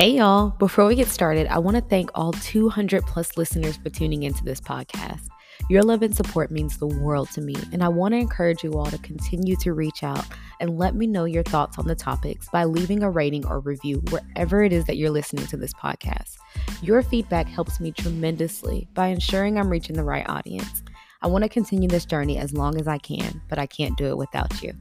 [0.00, 0.48] Hey, y'all.
[0.58, 4.42] Before we get started, I want to thank all 200 plus listeners for tuning into
[4.42, 5.26] this podcast.
[5.68, 8.72] Your love and support means the world to me, and I want to encourage you
[8.72, 10.24] all to continue to reach out
[10.58, 14.02] and let me know your thoughts on the topics by leaving a rating or review
[14.08, 16.38] wherever it is that you're listening to this podcast.
[16.80, 20.82] Your feedback helps me tremendously by ensuring I'm reaching the right audience.
[21.20, 24.06] I want to continue this journey as long as I can, but I can't do
[24.06, 24.72] it without you.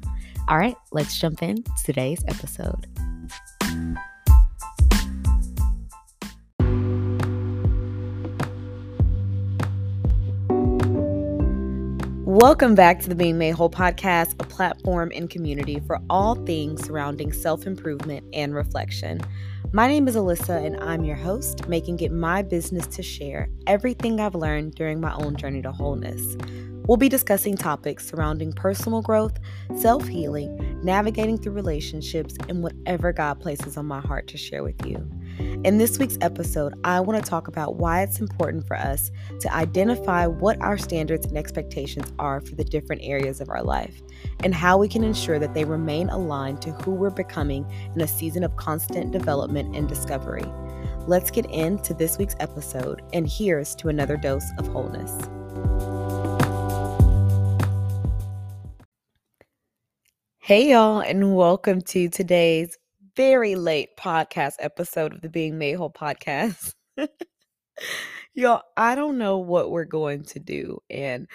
[0.47, 2.87] All right, let's jump in today's episode.
[12.41, 16.85] Welcome back to the Being Made Whole podcast, a platform and community for all things
[16.85, 19.19] surrounding self improvement and reflection.
[19.73, 24.21] My name is Alyssa, and I'm your host, making it my business to share everything
[24.21, 26.37] I've learned during my own journey to wholeness.
[26.87, 29.37] We'll be discussing topics surrounding personal growth,
[29.75, 34.85] self healing, navigating through relationships, and whatever God places on my heart to share with
[34.85, 35.11] you.
[35.39, 39.09] In this week's episode, I want to talk about why it's important for us
[39.39, 44.01] to identify what our standards and expectations are for the different areas of our life,
[44.43, 47.65] and how we can ensure that they remain aligned to who we're becoming
[47.95, 50.43] in a season of constant development and discovery.
[51.07, 55.11] Let's get into this week's episode, and here's to another dose of wholeness.
[60.39, 62.78] Hey, y'all, and welcome to today's
[63.19, 66.73] very late podcast episode of the Being Made Whole podcast.
[68.33, 70.79] y'all, I don't know what we're going to do.
[70.89, 71.27] And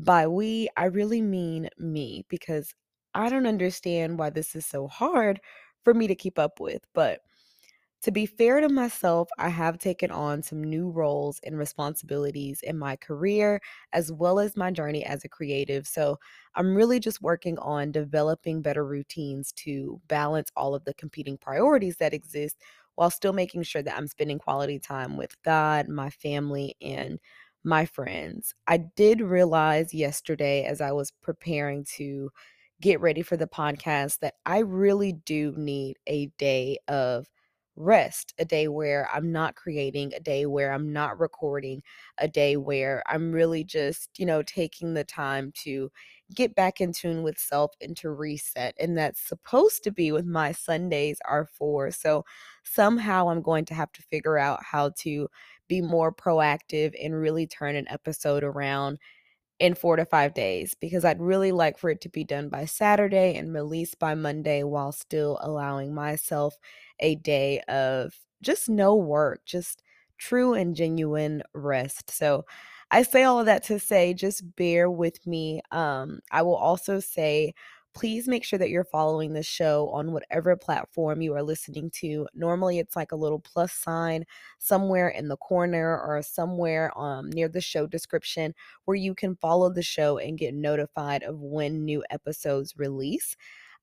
[0.00, 2.74] by we, I really mean me because
[3.14, 5.38] I don't understand why this is so hard
[5.84, 6.82] for me to keep up with.
[6.94, 7.20] But
[8.02, 12.78] to be fair to myself, I have taken on some new roles and responsibilities in
[12.78, 13.60] my career
[13.92, 15.86] as well as my journey as a creative.
[15.86, 16.18] So
[16.54, 21.96] I'm really just working on developing better routines to balance all of the competing priorities
[21.98, 22.56] that exist
[22.94, 27.18] while still making sure that I'm spending quality time with God, my family, and
[27.64, 28.54] my friends.
[28.66, 32.30] I did realize yesterday as I was preparing to
[32.80, 37.28] get ready for the podcast that I really do need a day of
[37.80, 41.82] rest, a day where I'm not creating, a day where I'm not recording,
[42.18, 45.90] a day where I'm really just, you know, taking the time to
[46.34, 48.74] get back in tune with self and to reset.
[48.78, 51.90] And that's supposed to be what my Sundays are for.
[51.90, 52.24] So
[52.64, 55.28] somehow I'm going to have to figure out how to
[55.68, 58.98] be more proactive and really turn an episode around
[59.60, 62.64] in four to five days because I'd really like for it to be done by
[62.64, 66.56] Saturday and released by Monday while still allowing myself
[67.00, 69.82] a day of just no work, just
[70.18, 72.10] true and genuine rest.
[72.10, 72.46] So
[72.90, 75.60] I say all of that to say just bear with me.
[75.70, 77.54] Um, I will also say
[77.94, 82.26] please make sure that you're following the show on whatever platform you are listening to.
[82.34, 84.24] Normally, it's like a little plus sign
[84.58, 89.72] somewhere in the corner or somewhere um, near the show description where you can follow
[89.72, 93.36] the show and get notified of when new episodes release.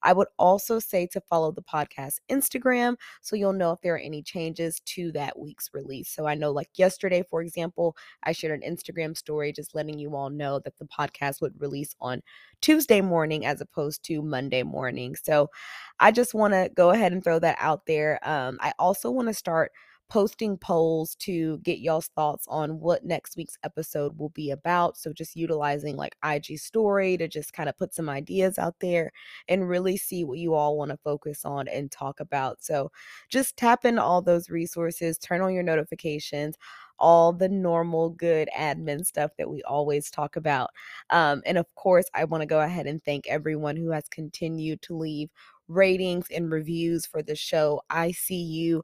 [0.07, 3.97] I would also say to follow the podcast Instagram so you'll know if there are
[4.00, 6.07] any changes to that week's release.
[6.07, 10.16] So I know, like yesterday, for example, I shared an Instagram story just letting you
[10.16, 12.22] all know that the podcast would release on
[12.62, 15.13] Tuesday morning as opposed to Monday morning.
[15.22, 15.50] So
[16.00, 18.17] I just want to go ahead and throw that out there.
[18.23, 19.73] Um, I also want to start
[20.09, 24.97] posting polls to get y'all's thoughts on what next week's episode will be about.
[24.97, 29.12] So just utilizing like IG story to just kind of put some ideas out there
[29.47, 32.63] and really see what you all want to focus on and talk about.
[32.63, 32.91] So
[33.29, 36.57] just tap into all those resources, turn on your notifications
[37.00, 40.72] all the normal good admin stuff that we always talk about.
[41.09, 44.81] Um, and of course, I want to go ahead and thank everyone who has continued
[44.84, 45.29] to leave
[45.67, 47.81] ratings and reviews for the show.
[47.90, 48.84] I see you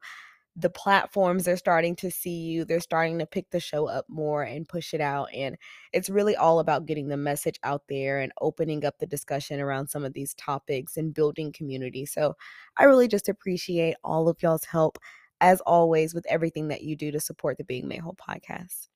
[0.55, 4.43] the platforms are starting to see you they're starting to pick the show up more
[4.43, 5.57] and push it out and
[5.93, 9.87] it's really all about getting the message out there and opening up the discussion around
[9.87, 12.35] some of these topics and building community so
[12.77, 14.99] i really just appreciate all of y'all's help
[15.41, 18.87] as always with everything that you do to support the being made whole podcast.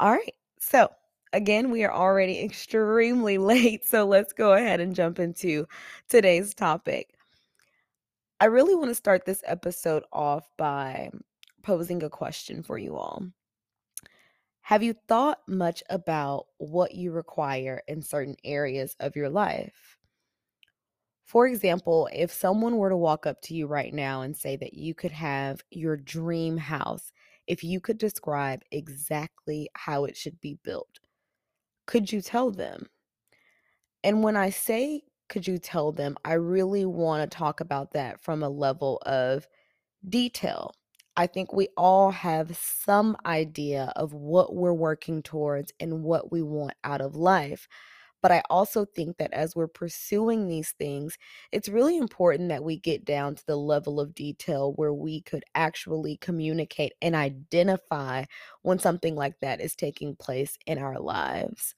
[0.00, 0.88] All right so
[1.32, 5.66] again we are already extremely late so let's go ahead and jump into
[6.08, 7.13] today's topic
[8.40, 11.10] I really want to start this episode off by
[11.62, 13.24] posing a question for you all.
[14.62, 19.98] Have you thought much about what you require in certain areas of your life?
[21.26, 24.74] For example, if someone were to walk up to you right now and say that
[24.74, 27.12] you could have your dream house
[27.46, 30.98] if you could describe exactly how it should be built,
[31.86, 32.88] could you tell them?
[34.02, 35.02] And when I say
[35.34, 39.48] could you tell them I really want to talk about that from a level of
[40.08, 40.74] Detail.
[41.16, 46.42] I think we all have some idea of what we're working towards and what we
[46.42, 47.68] want out of life.
[48.22, 51.18] But I also think that as we're pursuing these things,
[51.52, 55.44] it's really important that we get down to the level of detail where we could
[55.54, 58.24] actually communicate and identify
[58.62, 61.74] when something like that is taking place in our lives.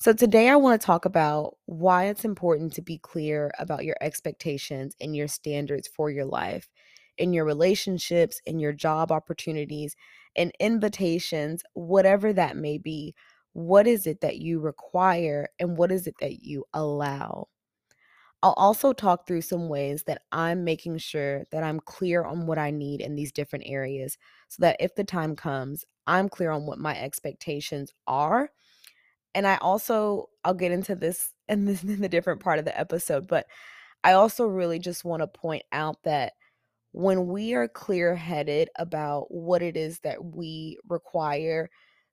[0.00, 3.96] So, today I want to talk about why it's important to be clear about your
[4.00, 6.68] expectations and your standards for your life,
[7.16, 9.96] in your relationships, in your job opportunities,
[10.36, 13.14] and invitations, whatever that may be.
[13.54, 17.48] What is it that you require and what is it that you allow?
[18.42, 22.58] I'll also talk through some ways that I'm making sure that I'm clear on what
[22.58, 24.16] I need in these different areas
[24.48, 28.50] so that if the time comes, I'm clear on what my expectations are
[29.38, 32.78] and I also I'll get into this in, this in the different part of the
[32.78, 33.46] episode, but
[34.04, 36.32] I also really just want to point out that
[36.92, 41.70] when we are clear-headed about what it is that we require,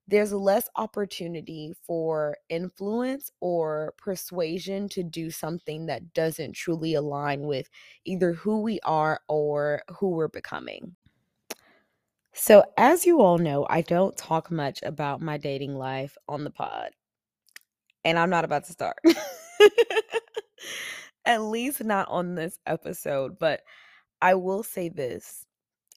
[0.07, 7.67] there's less opportunity for influence or persuasion to do something that doesn't truly align with
[8.05, 10.95] either who we are or who we're becoming.
[12.33, 16.51] So, as you all know, I don't talk much about my dating life on the
[16.51, 16.91] pod
[18.05, 18.97] and I'm not about to start.
[21.25, 23.61] At least not on this episode, but
[24.21, 25.45] I will say this.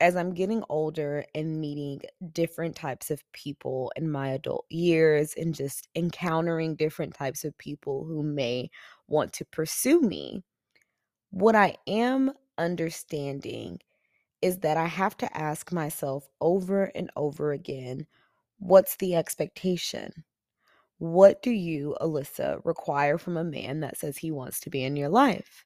[0.00, 2.02] As I'm getting older and meeting
[2.32, 8.04] different types of people in my adult years and just encountering different types of people
[8.04, 8.70] who may
[9.08, 10.44] want to pursue me,
[11.30, 13.80] what I am understanding
[14.40, 18.06] is that I have to ask myself over and over again
[18.60, 20.24] what's the expectation?
[20.98, 24.96] What do you, Alyssa, require from a man that says he wants to be in
[24.96, 25.64] your life?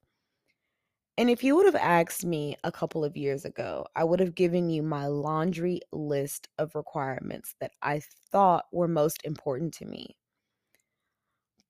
[1.17, 4.35] And if you would have asked me a couple of years ago, I would have
[4.35, 10.17] given you my laundry list of requirements that I thought were most important to me.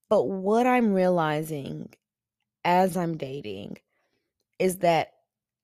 [0.08, 1.92] But what I'm realizing
[2.64, 3.78] as I'm dating
[4.58, 5.12] is that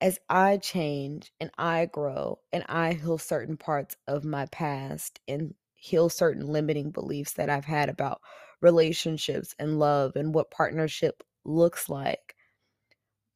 [0.00, 5.54] as I change and I grow and I heal certain parts of my past and
[5.78, 8.20] heal certain limiting beliefs that I've had about
[8.60, 12.34] relationships and love and what partnership looks like.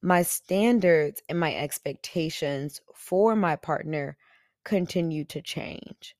[0.01, 4.17] My standards and my expectations for my partner
[4.65, 6.15] continue to change.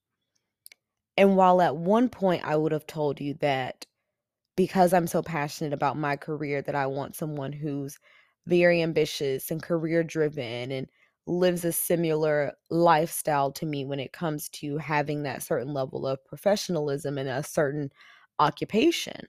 [1.18, 3.86] And while at one point I would have told you that
[4.56, 8.00] because I'm so passionate about my career, that I want someone who's
[8.46, 10.88] very ambitious and career driven and
[11.26, 16.24] lives a similar lifestyle to me when it comes to having that certain level of
[16.26, 17.92] professionalism in a certain
[18.40, 19.28] occupation.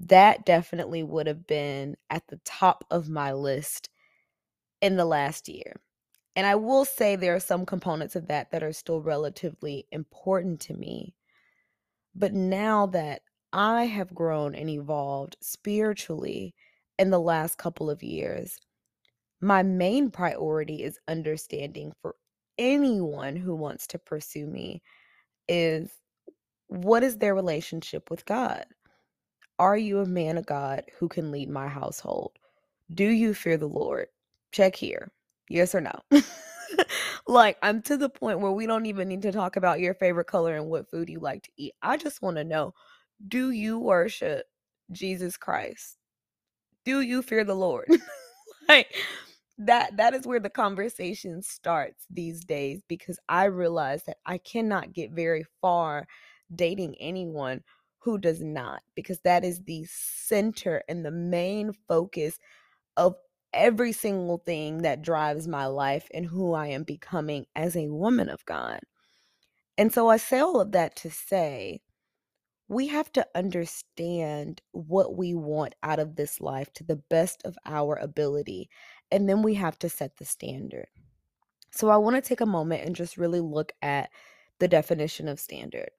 [0.00, 3.90] That definitely would have been at the top of my list
[4.80, 5.80] in the last year.
[6.36, 10.60] And I will say there are some components of that that are still relatively important
[10.62, 11.14] to me.
[12.14, 13.22] But now that
[13.52, 16.54] I have grown and evolved spiritually
[16.98, 18.58] in the last couple of years,
[19.40, 22.14] my main priority is understanding for
[22.58, 24.82] anyone who wants to pursue me
[25.48, 25.90] is
[26.68, 28.64] what is their relationship with God?
[29.58, 32.32] Are you a man of God who can lead my household?
[32.94, 34.06] Do you fear the Lord?
[34.52, 35.10] Check here.
[35.48, 35.92] Yes or no?
[37.26, 40.26] like, I'm to the point where we don't even need to talk about your favorite
[40.26, 41.74] color and what food you like to eat.
[41.82, 42.74] I just want to know
[43.26, 44.46] do you worship
[44.92, 45.96] Jesus Christ?
[46.84, 47.88] Do you fear the Lord?
[48.68, 48.94] like,
[49.58, 54.92] that that is where the conversation starts these days because I realize that I cannot
[54.92, 56.06] get very far
[56.54, 57.62] dating anyone
[57.98, 62.38] who does not because that is the center and the main focus
[62.96, 63.16] of
[63.52, 68.28] every single thing that drives my life and who I am becoming as a woman
[68.28, 68.80] of God.
[69.76, 71.80] And so I say all of that to say
[72.68, 77.56] we have to understand what we want out of this life to the best of
[77.64, 78.68] our ability.
[79.10, 80.88] And then we have to set the standard.
[81.70, 84.10] So I want to take a moment and just really look at
[84.58, 85.90] the definition of standard.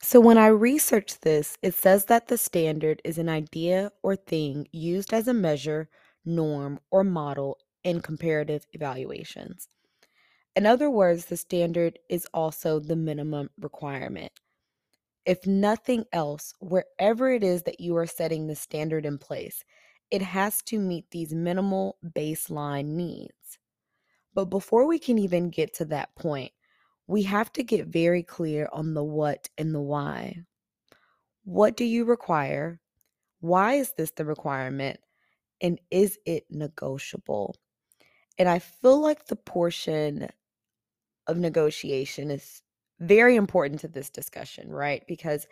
[0.00, 4.66] So when I researched this, it says that the standard is an idea or thing
[4.72, 5.88] used as a measure,
[6.24, 9.68] norm, or model in comparative evaluations.
[10.54, 14.32] In other words, the standard is also the minimum requirement
[15.26, 19.64] if nothing else, wherever it is that you are setting the standard in place,
[20.10, 23.58] it has to meet these minimal baseline needs.
[24.34, 26.52] But before we can even get to that point,
[27.08, 30.36] we have to get very clear on the what and the why.
[31.44, 32.80] What do you require?
[33.40, 35.00] Why is this the requirement?
[35.60, 37.56] And is it negotiable?
[38.38, 40.28] And I feel like the portion
[41.26, 42.62] of negotiation is
[43.00, 45.02] very important to this discussion, right?
[45.06, 45.46] Because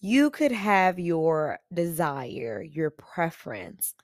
[0.00, 3.94] you could have your desire, your preference,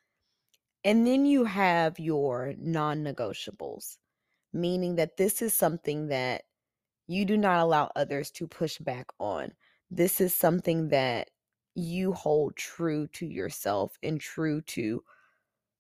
[0.85, 3.97] and then you have your non negotiables,
[4.53, 6.43] meaning that this is something that
[7.07, 9.53] you do not allow others to push back on.
[9.91, 11.31] This is something that
[11.75, 15.03] you hold true to yourself and true to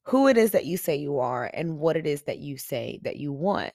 [0.05, 3.00] who it is that you say you are and what it is that you say
[3.02, 3.73] that you want.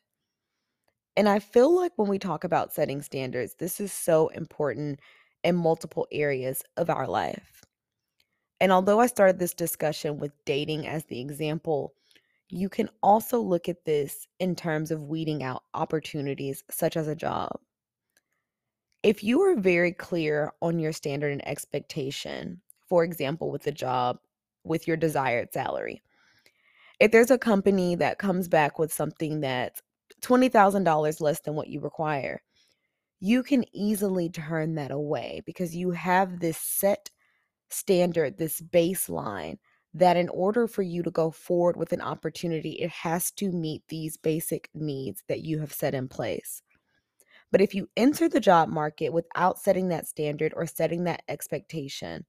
[1.18, 5.00] And I feel like when we talk about setting standards, this is so important
[5.44, 7.64] in multiple areas of our life.
[8.60, 11.94] And although I started this discussion with dating as the example,
[12.50, 17.16] you can also look at this in terms of weeding out opportunities such as a
[17.16, 17.60] job.
[19.04, 24.20] If you are very clear on your standard and expectation, for example, with the job,
[24.64, 26.04] with your desired salary,
[27.00, 29.82] if there's a company that comes back with something that's
[30.22, 32.42] $20,000 less than what you require,
[33.20, 37.10] you can easily turn that away because you have this set
[37.70, 39.58] standard, this baseline
[39.94, 43.84] that in order for you to go forward with an opportunity, it has to meet
[43.88, 46.64] these basic needs that you have set in place.
[47.52, 52.26] But if you enter the job market without setting that standard or setting that expectation,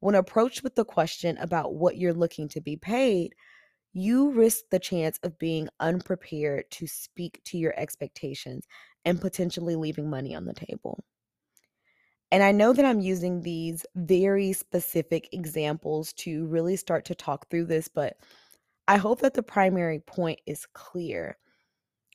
[0.00, 3.34] when approached with the question about what you're looking to be paid,
[3.98, 8.66] you risk the chance of being unprepared to speak to your expectations
[9.04, 11.02] and potentially leaving money on the table.
[12.30, 17.48] And I know that I'm using these very specific examples to really start to talk
[17.48, 18.18] through this, but
[18.86, 21.38] I hope that the primary point is clear.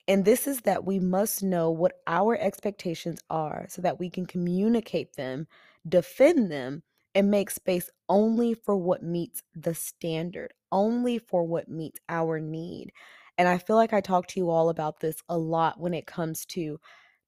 [0.08, 4.25] And this is that we must know what our expectations are so that we can
[4.25, 5.48] communicate them,
[5.88, 6.84] defend them,
[7.15, 12.91] and make space only for what meets the standard, only for what meets our need.
[13.38, 16.08] And I feel like I talk to you all about this a lot when it
[16.08, 16.79] comes to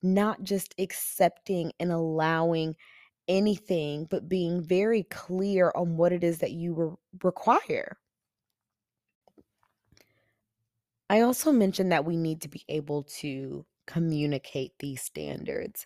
[0.01, 2.75] not just accepting and allowing
[3.27, 7.97] anything, but being very clear on what it is that you re- require.
[11.09, 15.85] I also mentioned that we need to be able to communicate these standards.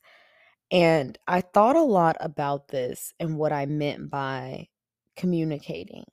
[0.72, 4.68] And I thought a lot about this and what I meant by
[5.16, 6.06] communicating.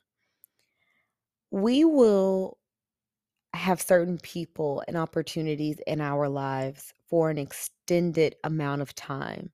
[1.50, 2.58] We will
[3.52, 9.50] have certain people and opportunities in our lives for an extended amount of time.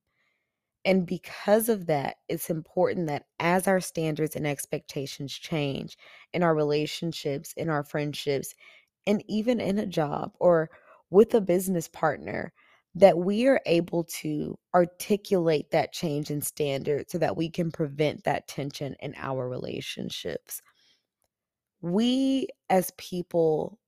[0.85, 5.97] And because of that, it's important that as our standards and expectations change
[6.33, 8.55] in our relationships, in our friendships,
[9.07, 10.71] and even in a job or
[11.11, 12.53] with a business partner,
[12.95, 18.25] that we are able to articulate that change in standard so that we can prevent
[18.25, 20.61] that tension in our relationships.
[21.81, 23.79] We as people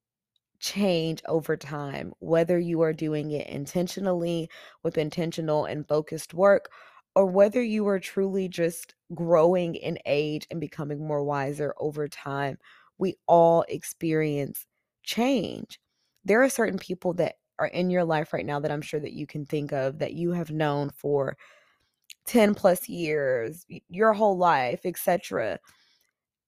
[0.61, 4.49] change over time, whether you are doing it intentionally
[4.83, 6.71] with intentional and focused work,
[7.15, 12.59] or whether you are truly just growing in age and becoming more wiser over time.
[12.99, 14.67] We all experience
[15.03, 15.79] change.
[16.25, 19.13] There are certain people that are in your life right now that I'm sure that
[19.13, 21.37] you can think of that you have known for
[22.27, 25.59] 10 plus years, your whole life, etc.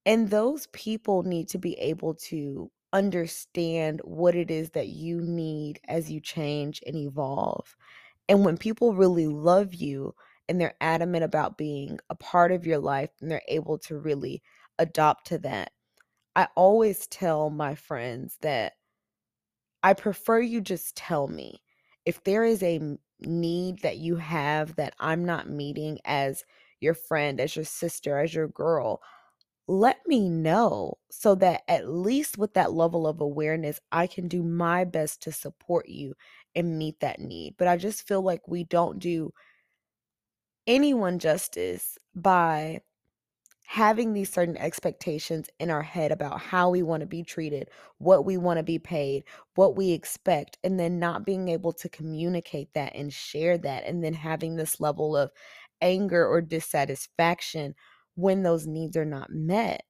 [0.05, 5.81] And those people need to be able to understand what it is that you need
[5.89, 7.77] as you change and evolve.
[8.29, 10.15] And when people really love you
[10.49, 14.43] and they're adamant about being a part of your life and they're able to really
[14.79, 15.73] adopt to that,
[16.35, 18.75] I always tell my friends that
[19.83, 21.63] I prefer you just tell me
[22.05, 26.45] if there is a need that you have that I'm not meeting as
[26.81, 29.01] your friend, as your sister, as your girl
[29.69, 34.43] let me know so that at least with that level of awareness, I can do
[34.43, 36.15] my best to support you
[36.55, 37.57] and meet that need.
[37.59, 39.33] But I just feel like we don't do
[40.67, 42.81] anyone justice by
[43.67, 47.69] having these certain expectations in our head about how we want to be treated,
[47.99, 49.25] what we want to be paid,
[49.57, 54.05] what we expect, and then not being able to communicate that and share that, and
[54.05, 55.31] then having this level of
[55.81, 57.75] anger or dissatisfaction
[58.15, 59.83] when those needs are not met.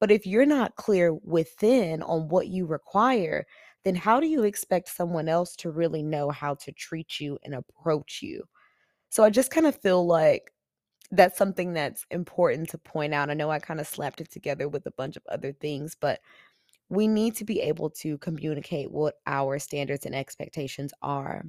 [0.00, 3.46] But if you're not clear within on what you require,
[3.84, 7.54] then how do you expect someone else to really know how to treat you and
[7.54, 8.44] approach you?
[9.10, 10.52] So I just kind of feel like
[11.12, 13.30] that's something that's important to point out.
[13.30, 16.20] I know I kind of slapped it together with a bunch of other things, but
[16.90, 21.44] we need to be able to communicate what our standards and expectations are.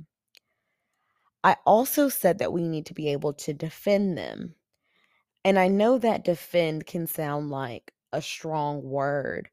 [1.44, 4.56] I also said that we need to be able to defend them.
[5.46, 9.50] And I know that defend can sound like a strong word,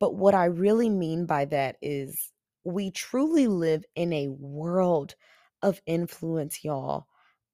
[0.00, 2.32] But what I really mean by that is
[2.64, 5.16] we truly live in a world
[5.62, 7.08] of influence, y'all.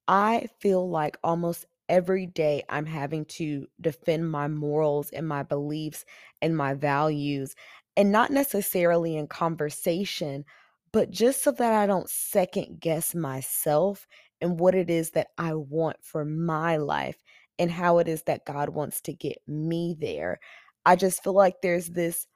[0.09, 6.05] I feel like almost every day I'm having to defend my morals and my beliefs
[6.43, 7.55] and my values,
[7.97, 10.45] and not necessarily in conversation,
[10.93, 14.07] but just so that I don't second guess myself
[14.41, 17.17] and what it is that I want for my life
[17.59, 20.38] and how it is that God wants to get me there.
[20.87, 22.27] I just feel like there's this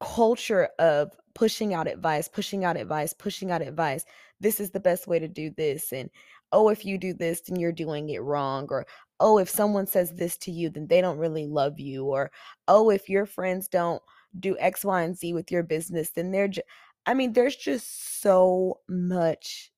[0.00, 4.04] culture of pushing out advice, pushing out advice, pushing out advice.
[4.40, 5.92] This is the best way to do this.
[5.92, 6.10] And
[6.52, 8.66] oh, if you do this, then you're doing it wrong.
[8.70, 8.86] Or
[9.20, 12.06] oh, if someone says this to you, then they don't really love you.
[12.06, 12.30] Or
[12.68, 14.02] oh, if your friends don't
[14.38, 16.66] do X, Y, and Z with your business, then they're just,
[17.06, 19.72] I mean, there's just so much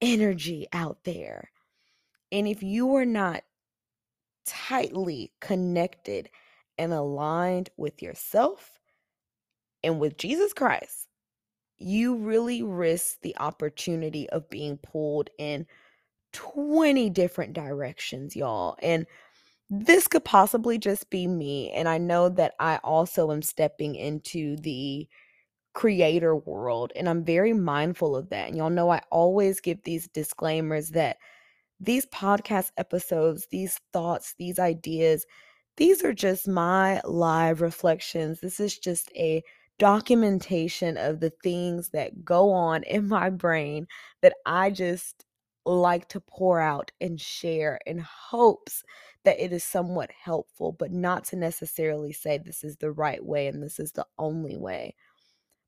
[0.00, 1.50] energy out there.
[2.32, 3.42] And if you are not
[4.44, 6.30] tightly connected
[6.78, 8.78] and aligned with yourself
[9.82, 11.05] and with Jesus Christ,
[11.78, 15.66] you really risk the opportunity of being pulled in
[16.32, 18.76] 20 different directions, y'all.
[18.82, 19.06] And
[19.68, 21.70] this could possibly just be me.
[21.72, 25.08] And I know that I also am stepping into the
[25.74, 28.48] creator world, and I'm very mindful of that.
[28.48, 31.18] And y'all know I always give these disclaimers that
[31.80, 35.26] these podcast episodes, these thoughts, these ideas,
[35.76, 38.40] these are just my live reflections.
[38.40, 39.42] This is just a
[39.78, 43.86] documentation of the things that go on in my brain
[44.22, 45.24] that I just
[45.64, 48.84] like to pour out and share in hopes
[49.24, 53.48] that it is somewhat helpful, but not to necessarily say this is the right way
[53.48, 54.94] and this is the only way.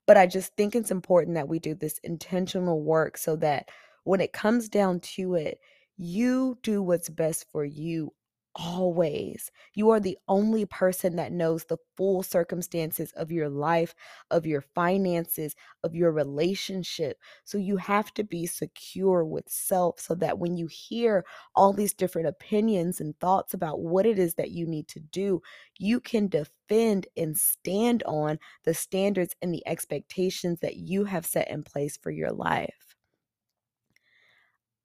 [0.06, 3.68] But I just think it's important that we do this intentional work so that
[4.04, 5.58] when it comes down to it,
[5.96, 8.12] you do what's best for you
[8.58, 9.50] always.
[9.74, 13.94] You are the only person that knows the full circumstances of your life,
[14.30, 17.18] of your finances, of your relationship.
[17.44, 21.94] So you have to be secure with self so that when you hear all these
[21.94, 25.40] different opinions and thoughts about what it is that you need to do,
[25.78, 31.48] you can defend and stand on the standards and the expectations that you have set
[31.48, 32.96] in place for your life.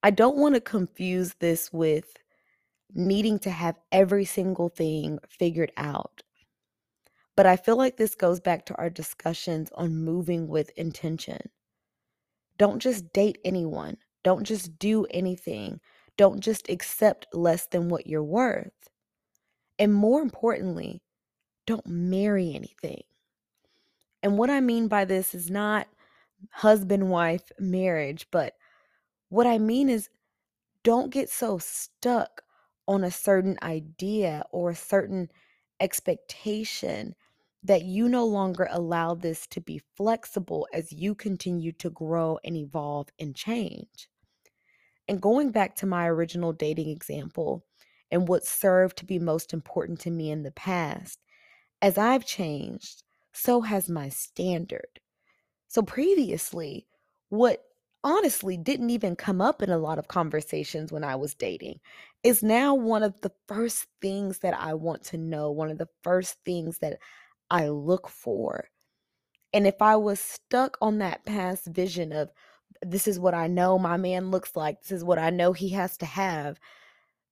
[0.04, 2.18] I don't want to confuse this with
[2.94, 6.24] needing to have every single thing figured out.
[7.36, 11.50] But I feel like this goes back to our discussions on moving with intention.
[12.58, 15.80] Don't just date anyone, don't just do anything,
[16.18, 18.72] don't just accept less than what you're worth.
[19.80, 21.02] And more importantly,
[21.66, 23.02] don't marry anything.
[24.22, 25.88] And what I mean by this is not
[26.52, 28.54] husband wife marriage, but
[29.30, 30.10] what I mean is
[30.84, 32.43] don't get so stuck
[32.88, 35.30] on a certain idea or a certain
[35.80, 37.16] expectation
[37.64, 42.58] that you no longer allow this to be flexible as you continue to grow and
[42.58, 44.10] evolve and change.
[45.08, 47.66] And going back to my original dating example
[48.12, 51.20] and what served to be most important to me in the past,
[51.82, 55.00] as I've changed, so has my standard.
[55.68, 56.88] So previously,
[57.30, 57.64] what
[58.04, 61.80] honestly didn't even come up in a lot of conversations when I was dating
[62.24, 65.90] is now one of the first things that I want to know, one of the
[66.04, 67.00] first things that
[67.50, 68.70] I look for.
[69.54, 72.32] And if I was stuck on that past vision of
[72.82, 75.70] this is what I know my man looks like, this is what I know he
[75.70, 76.60] has to have,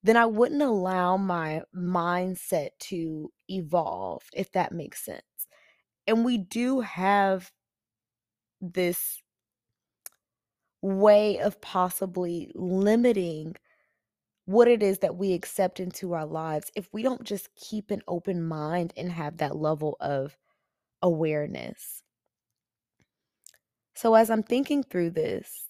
[0.03, 5.23] then I wouldn't allow my mindset to evolve, if that makes sense.
[6.07, 7.51] And we do have
[8.60, 9.21] this
[10.82, 13.56] way of possibly limiting
[14.46, 18.02] what it is that we accept into our lives if we don't just keep an
[18.08, 20.36] open mind and have that level of
[21.02, 22.04] awareness.
[23.96, 25.67] So, as I'm thinking through this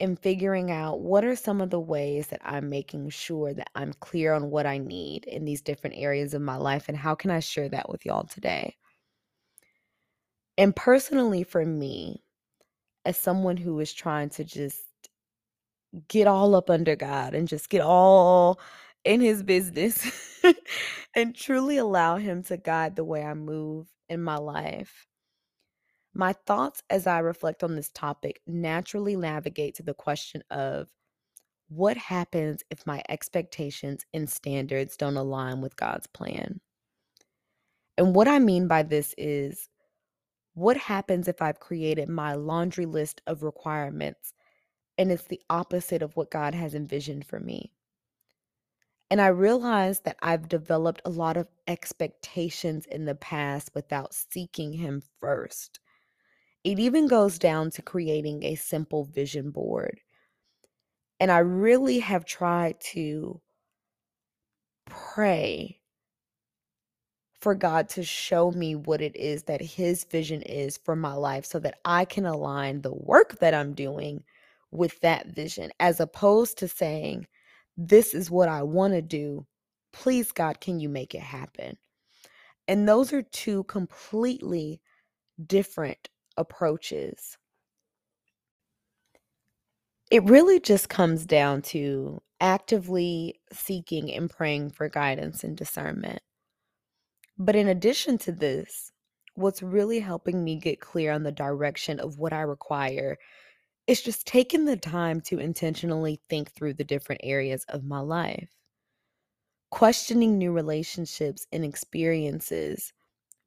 [0.00, 3.92] and figuring out what are some of the ways that I'm making sure that I'm
[3.94, 7.30] clear on what I need in these different areas of my life, and how can
[7.30, 8.76] I share that with y'all today?
[10.58, 12.21] And personally, for me,
[13.04, 14.82] as someone who is trying to just
[16.08, 18.60] get all up under God and just get all
[19.04, 20.40] in his business
[21.16, 25.06] and truly allow him to guide the way I move in my life.
[26.14, 30.88] My thoughts as I reflect on this topic naturally navigate to the question of
[31.68, 36.60] what happens if my expectations and standards don't align with God's plan?
[37.96, 39.68] And what I mean by this is
[40.54, 44.34] what happens if I've created my laundry list of requirements
[44.98, 47.72] and it's the opposite of what God has envisioned for me?
[49.10, 54.72] And I realized that I've developed a lot of expectations in the past without seeking
[54.72, 55.80] Him first.
[56.64, 60.00] It even goes down to creating a simple vision board.
[61.20, 63.40] And I really have tried to
[64.86, 65.81] pray
[67.42, 71.46] for God to show me what it is that His vision is for my life
[71.46, 74.24] so that I can align the work that I'm doing
[74.72, 77.28] with that vision, as opposed to saying,
[77.76, 79.46] This is what I want to do.
[79.92, 81.78] Please, God, can you make it happen?
[82.68, 84.80] And those are two completely
[85.46, 87.38] different approaches.
[90.10, 96.20] It really just comes down to actively seeking and praying for guidance and discernment.
[97.38, 98.92] But in addition to this,
[99.34, 103.18] what's really helping me get clear on the direction of what I require
[103.86, 108.50] is just taking the time to intentionally think through the different areas of my life.
[109.70, 112.92] Questioning new relationships and experiences,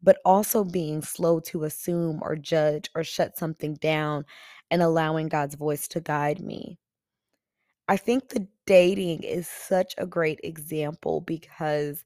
[0.01, 4.25] but also being slow to assume or judge or shut something down
[4.71, 6.79] and allowing God's voice to guide me.
[7.87, 12.03] I think the dating is such a great example because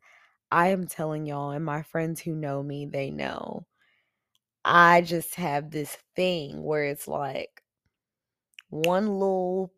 [0.52, 3.66] I am telling y'all, and my friends who know me, they know.
[4.66, 7.64] I just have this thing where it's like
[8.70, 9.72] one little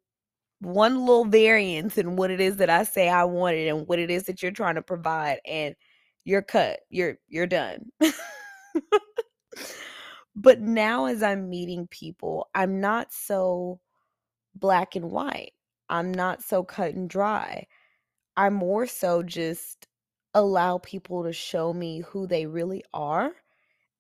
[0.60, 4.12] one little variance in what it is that I say I wanted and what it
[4.12, 5.76] is that you're trying to provide and
[6.24, 6.82] you're cut.
[6.90, 7.92] You're you're done.
[10.36, 13.80] but now as I'm meeting people, I'm not so
[14.56, 15.54] black and white.
[15.90, 17.68] I'm not so cut and dry.
[18.38, 19.88] I'm more so just
[20.34, 23.34] allow people to show me who they really are.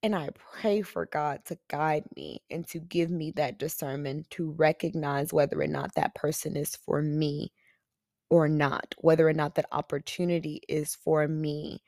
[0.03, 4.51] And I pray for God to guide me and to give me that discernment to
[4.51, 7.51] recognize whether or not that person is for me
[8.29, 11.83] or not, whether or not that opportunity is for me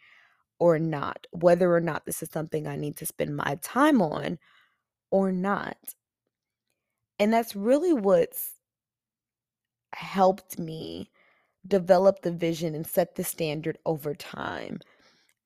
[0.59, 4.37] or not, whether or not this is something I need to spend my time on
[5.09, 5.77] or not.
[7.19, 8.53] And that's really what's
[9.93, 11.09] helped me
[11.67, 14.79] develop the vision and set the standard over time.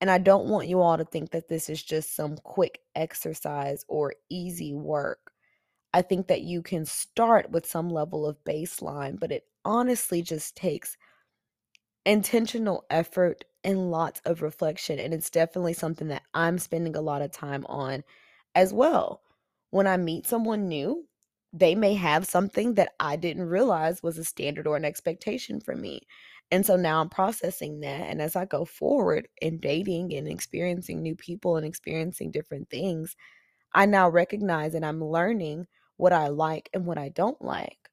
[0.00, 3.84] And I don't want you all to think that this is just some quick exercise
[3.88, 5.32] or easy work.
[5.92, 10.56] I think that you can start with some level of baseline, but it honestly just
[10.56, 10.96] takes
[12.04, 14.98] intentional effort and lots of reflection.
[14.98, 18.04] And it's definitely something that I'm spending a lot of time on
[18.54, 19.22] as well.
[19.70, 21.06] When I meet someone new,
[21.52, 25.74] they may have something that I didn't realize was a standard or an expectation for
[25.74, 26.02] me.
[26.50, 28.02] And so now I'm processing that.
[28.02, 33.16] And as I go forward in dating and experiencing new people and experiencing different things,
[33.74, 37.90] I now recognize and I'm learning what I like and what I don't like.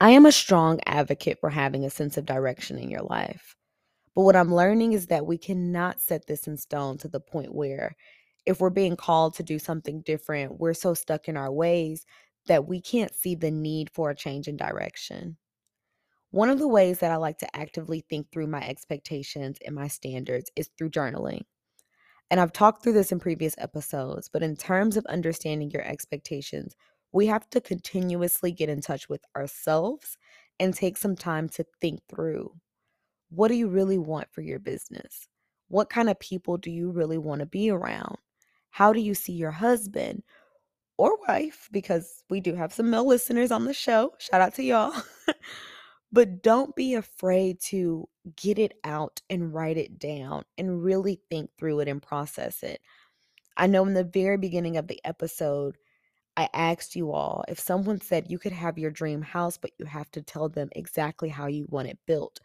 [0.00, 3.56] I am a strong advocate for having a sense of direction in your life.
[4.14, 7.54] But what I'm learning is that we cannot set this in stone to the point
[7.54, 7.96] where
[8.46, 12.04] if we're being called to do something different, we're so stuck in our ways
[12.46, 15.36] that we can't see the need for a change in direction.
[16.30, 19.88] One of the ways that I like to actively think through my expectations and my
[19.88, 21.42] standards is through journaling.
[22.30, 26.74] And I've talked through this in previous episodes, but in terms of understanding your expectations,
[27.12, 30.16] we have to continuously get in touch with ourselves
[30.58, 32.54] and take some time to think through
[33.28, 35.26] what do you really want for your business?
[35.68, 38.16] What kind of people do you really want to be around?
[38.72, 40.22] How do you see your husband
[40.96, 41.68] or wife?
[41.70, 44.14] Because we do have some male listeners on the show.
[44.18, 44.94] Shout out to y'all.
[46.12, 51.50] but don't be afraid to get it out and write it down and really think
[51.58, 52.80] through it and process it.
[53.58, 55.76] I know in the very beginning of the episode,
[56.38, 59.84] I asked you all if someone said you could have your dream house, but you
[59.84, 62.40] have to tell them exactly how you want it built.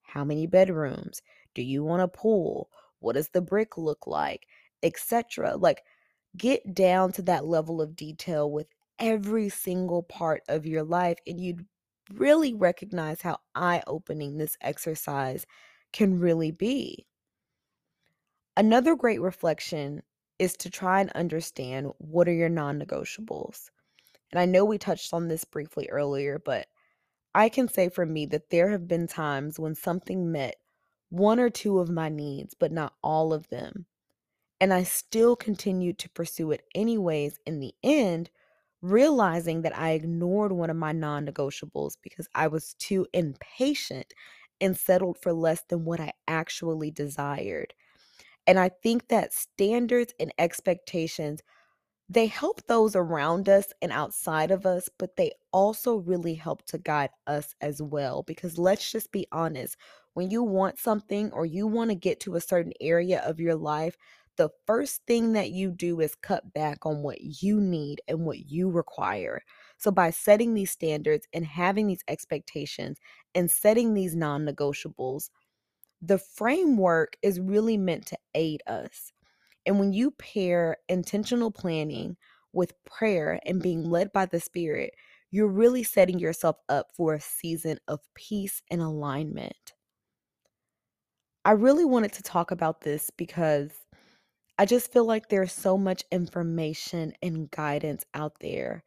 [0.00, 1.20] How many bedrooms?
[1.54, 2.70] Do you want a pool?
[3.00, 4.46] What does the brick look like?
[4.82, 5.56] Etc.
[5.56, 5.82] Like
[6.36, 8.66] get down to that level of detail with
[8.98, 11.66] every single part of your life and you'd
[12.12, 15.44] really recognize how eye-opening this exercise
[15.92, 17.06] can really be.
[18.56, 20.02] Another great reflection
[20.38, 23.70] is to try and understand what are your non-negotiables.
[24.32, 26.66] And I know we touched on this briefly earlier, but
[27.34, 30.56] I can say for me that there have been times when something met
[31.10, 33.86] one or two of my needs, but not all of them.
[34.60, 38.30] And I still continued to pursue it anyways in the end,
[38.82, 44.12] realizing that I ignored one of my non negotiables because I was too impatient
[44.60, 47.74] and settled for less than what I actually desired.
[48.46, 51.42] And I think that standards and expectations
[52.08, 56.78] they help those around us and outside of us, but they also really help to
[56.78, 58.22] guide us as well.
[58.22, 59.76] Because let's just be honest
[60.14, 63.56] when you want something or you want to get to a certain area of your
[63.56, 63.96] life,
[64.36, 68.50] the first thing that you do is cut back on what you need and what
[68.50, 69.42] you require.
[69.78, 72.98] So, by setting these standards and having these expectations
[73.34, 75.30] and setting these non negotiables,
[76.02, 79.12] the framework is really meant to aid us.
[79.66, 82.16] And when you pair intentional planning
[82.52, 84.94] with prayer and being led by the Spirit,
[85.30, 89.72] you're really setting yourself up for a season of peace and alignment.
[91.44, 93.85] I really wanted to talk about this because
[94.58, 98.84] I just feel like there's so much information and guidance out there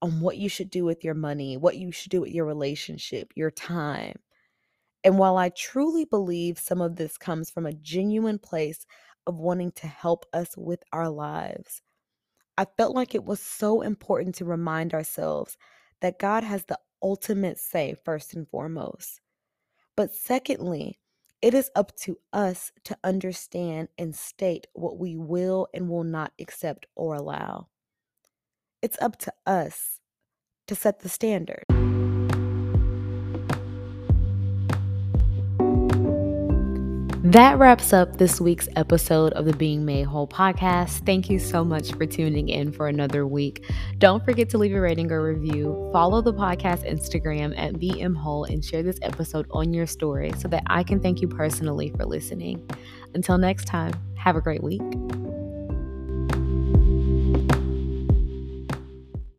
[0.00, 3.32] on what you should do with your money, what you should do with your relationship,
[3.36, 4.16] your time.
[5.04, 8.84] And while I truly believe some of this comes from a genuine place
[9.26, 11.82] of wanting to help us with our lives.
[12.58, 15.56] I felt like it was so important to remind ourselves
[16.00, 19.20] that God has the ultimate say, first and foremost.
[19.96, 20.98] But secondly,
[21.42, 26.32] it is up to us to understand and state what we will and will not
[26.38, 27.66] accept or allow.
[28.80, 29.98] It's up to us
[30.68, 31.64] to set the standard.
[37.32, 41.06] That wraps up this week's episode of the Being Made Whole podcast.
[41.06, 43.64] Thank you so much for tuning in for another week.
[43.96, 45.88] Don't forget to leave a rating or review.
[45.94, 50.46] Follow the podcast Instagram at BM Whole and share this episode on your story so
[50.48, 52.68] that I can thank you personally for listening.
[53.14, 54.82] Until next time, have a great week.